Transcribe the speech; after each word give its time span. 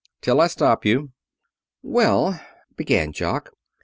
"Till 0.19 0.41
I 0.41 0.47
stop 0.47 0.83
you." 0.83 1.11
"Well," 1.83 2.41
began 2.75 3.11
Jock. 3.13 3.51